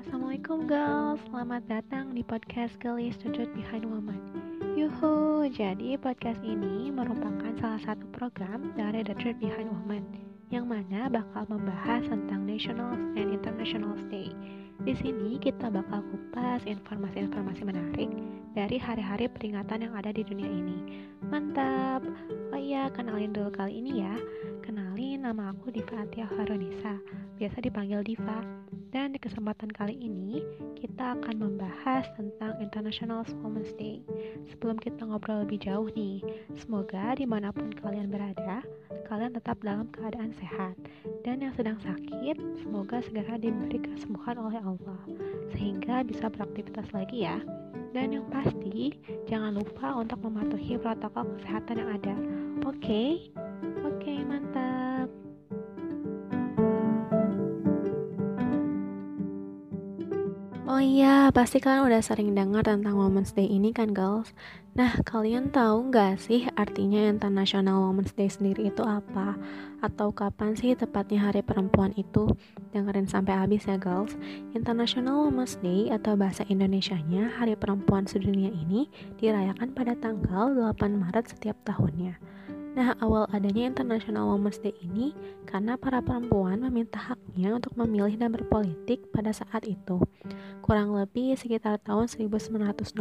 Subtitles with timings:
[0.00, 4.16] Assalamualaikum girls, selamat datang di podcast Girlies The Truth Behind Woman.
[4.80, 10.08] Yuhu, jadi podcast ini merupakan salah satu program dari The Truth Behind Woman
[10.48, 14.32] Yang mana bakal membahas tentang National and International Day
[14.80, 18.08] Di sini kita bakal kupas informasi-informasi menarik
[18.56, 22.00] dari hari-hari peringatan yang ada di dunia ini Mantap!
[22.50, 24.16] Oh iya, kenalin dulu kali ini ya
[24.60, 27.00] Kenalin, nama aku Diva Atia Harunisa
[27.40, 30.42] Biasa dipanggil Diva dan di kesempatan kali ini,
[30.74, 34.02] kita akan membahas tentang International Women's Day.
[34.50, 36.18] Sebelum kita ngobrol lebih jauh nih,
[36.58, 38.66] semoga di mana pun kalian berada,
[39.06, 40.74] kalian tetap dalam keadaan sehat.
[41.22, 42.34] Dan yang sedang sakit,
[42.66, 45.00] semoga segera diberi kesembuhan oleh Allah,
[45.54, 47.38] sehingga bisa beraktivitas lagi ya.
[47.94, 48.98] Dan yang pasti,
[49.30, 52.14] jangan lupa untuk mematuhi protokol kesehatan yang ada.
[52.66, 52.82] Oke?
[52.82, 53.10] Okay?
[60.80, 64.32] Oh iya, pasti kalian udah sering dengar tentang Women's Day ini kan, girls?
[64.72, 69.36] Nah, kalian tahu nggak sih artinya International Women's Day sendiri itu apa?
[69.84, 72.32] Atau kapan sih tepatnya Hari Perempuan itu?
[72.72, 74.16] Dengerin sampai habis ya, girls.
[74.56, 78.88] International Women's Day atau bahasa Indonesianya Hari Perempuan Sedunia ini
[79.20, 82.16] dirayakan pada tanggal 8 Maret setiap tahunnya.
[82.80, 85.12] Nah, awal adanya International Women's Day ini
[85.44, 90.00] karena para perempuan meminta haknya untuk memilih dan berpolitik pada saat itu.
[90.64, 92.96] Kurang lebih sekitar tahun 1909,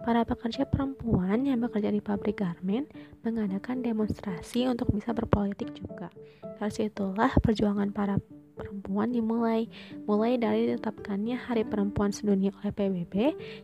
[0.00, 2.88] para pekerja perempuan yang bekerja di pabrik garment
[3.20, 6.08] mengadakan demonstrasi untuk bisa berpolitik juga.
[6.56, 8.16] Dari situlah perjuangan para
[8.60, 9.64] perempuan dimulai
[10.04, 13.14] mulai dari ditetapkannya Hari Perempuan Sedunia oleh PBB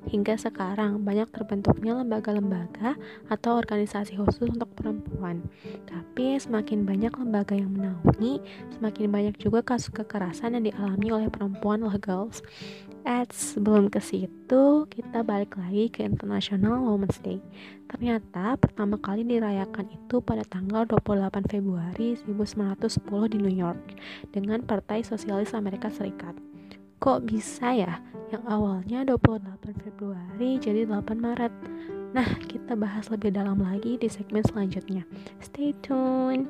[0.08, 2.96] hingga sekarang banyak terbentuknya lembaga-lembaga
[3.28, 5.44] atau organisasi khusus untuk perempuan.
[5.84, 8.40] Tapi semakin banyak lembaga yang menaungi,
[8.80, 12.40] semakin banyak juga kasus kekerasan yang dialami oleh perempuan loh girls.
[13.06, 17.38] At sebelum ke situ, kita balik lagi ke International Women's Day.
[17.86, 23.78] Ternyata pertama kali dirayakan itu pada tanggal 28 Februari 1910 di New York
[24.34, 26.38] dengan Partai Sosialis Amerika Serikat.
[27.02, 27.98] Kok bisa ya
[28.30, 31.50] yang awalnya 28 Februari jadi 8 Maret?
[32.14, 35.02] Nah, kita bahas lebih dalam lagi di segmen selanjutnya.
[35.42, 36.46] Stay tuned.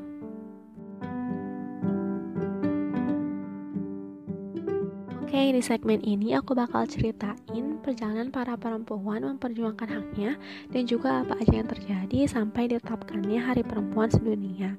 [5.25, 10.37] Oke, di segmen ini aku bakal ceritain perjalanan para perempuan memperjuangkan haknya
[10.69, 14.77] dan juga apa aja yang terjadi sampai ditetapkannya Hari Perempuan Sedunia.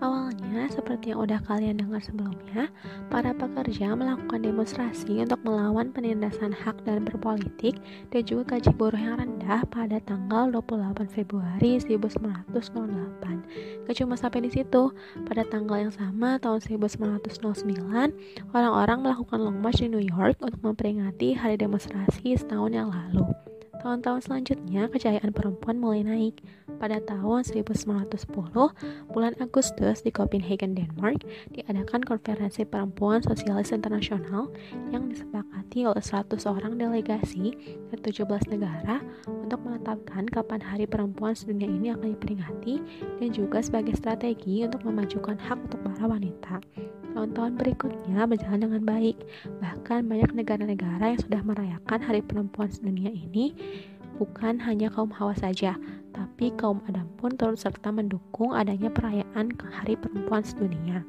[0.00, 2.72] Awalnya, seperti yang udah kalian dengar sebelumnya,
[3.12, 7.76] para pekerja melakukan demonstrasi untuk melawan penindasan hak dan berpolitik
[8.08, 12.48] dan juga gaji buruh yang rendah pada tanggal 28 Februari 1908.
[13.84, 14.88] Gak cuma sampai di situ,
[15.28, 21.36] pada tanggal yang sama tahun 1909, orang-orang melakukan long march di New York untuk memperingati
[21.36, 23.49] hari demonstrasi setahun yang lalu.
[23.80, 26.44] Tahun-tahun selanjutnya, kejayaan perempuan mulai naik.
[26.76, 28.28] Pada tahun 1910,
[29.08, 31.24] bulan Agustus di Copenhagen, Denmark,
[31.56, 34.52] diadakan konferensi perempuan sosialis internasional
[34.92, 37.56] yang disepakati oleh 100 orang delegasi
[37.88, 42.84] dari 17 negara untuk menetapkan kapan Hari Perempuan sedunia ini akan diperingati
[43.16, 46.60] dan juga sebagai strategi untuk memajukan hak untuk para wanita.
[47.10, 49.18] Tahun-tahun berikutnya berjalan dengan baik.
[49.58, 53.50] Bahkan banyak negara-negara yang sudah merayakan Hari Perempuan Sedunia ini
[54.20, 55.80] bukan hanya kaum hawa saja,
[56.12, 61.00] tapi kaum Adam pun turut serta mendukung adanya perayaan Hari Perempuan Sedunia.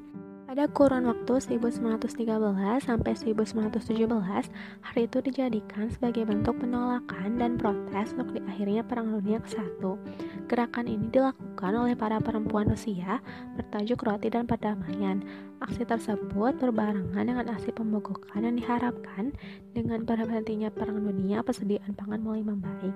[0.51, 4.51] Pada kurun waktu 1913 sampai 1917,
[4.83, 9.79] hari itu dijadikan sebagai bentuk penolakan dan protes untuk diakhirinya Perang Dunia ke-1.
[10.51, 13.23] Gerakan ini dilakukan oleh para perempuan Rusia
[13.55, 15.23] bertajuk Roti dan Perdamaian.
[15.61, 19.29] Aksi tersebut berbarengan dengan aksi pemogokan yang diharapkan
[19.77, 22.89] dengan berhentinya perang dunia persediaan pangan mulai membaik.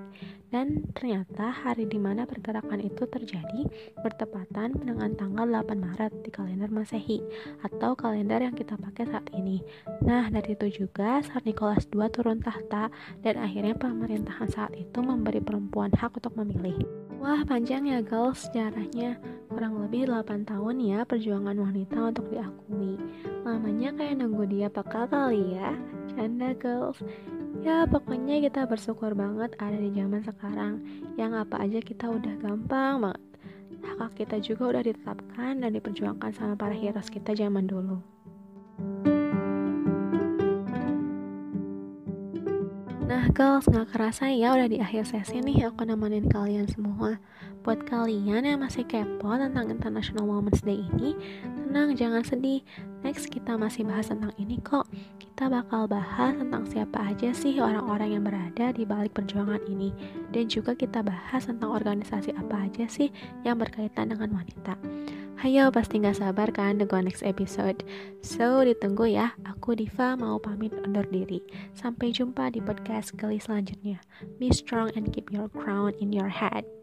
[0.49, 3.69] Dan ternyata hari di mana pergerakan itu terjadi
[4.01, 7.21] bertepatan dengan tanggal 8 Maret di kalender Masehi
[7.61, 9.61] atau kalender yang kita pakai saat ini.
[10.01, 12.89] Nah, dari itu juga saat Nicholas II turun tahta
[13.21, 16.81] dan akhirnya pemerintahan saat itu memberi perempuan hak untuk memilih.
[17.21, 19.21] Wah, panjang ya girls sejarahnya.
[19.55, 22.99] Kurang lebih 8 tahun ya perjuangan wanita untuk diakui.
[23.47, 25.71] Lamanya kayak nunggu dia peka kali ya.
[26.11, 26.99] Canda girls.
[27.63, 30.83] Ya pokoknya kita bersyukur banget ada di zaman sekarang
[31.15, 33.23] yang apa aja kita udah gampang banget.
[33.95, 38.03] Hak kita juga udah ditetapkan dan diperjuangkan sama para heroes kita zaman dulu.
[43.07, 47.23] Nah girls, gak kerasa ya udah di akhir sesi nih aku nemenin kalian semua
[47.65, 52.61] Buat kalian yang masih kepo tentang International Women's Day ini, tenang jangan sedih.
[53.01, 54.85] Next kita masih bahas tentang ini kok.
[55.17, 59.89] Kita bakal bahas tentang siapa aja sih orang-orang yang berada di balik perjuangan ini.
[60.29, 63.09] Dan juga kita bahas tentang organisasi apa aja sih
[63.41, 64.77] yang berkaitan dengan wanita.
[65.41, 67.81] Hayo, pasti gak sabar kan dengan next episode.
[68.21, 69.33] So, ditunggu ya.
[69.41, 71.41] Aku Diva mau pamit undur diri.
[71.73, 73.97] Sampai jumpa di podcast kali selanjutnya.
[74.37, 76.74] Be strong and keep your crown in your head.